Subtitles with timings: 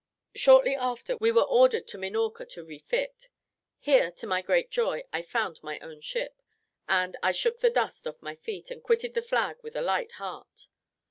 [0.33, 3.29] Shortly after, we were ordered to Minorca to refit;
[3.77, 6.41] here, to my great joy, I found my own ship,
[6.89, 10.13] and I "shook the dust off my feet," and quitted the flag with a light
[10.13, 10.69] heart.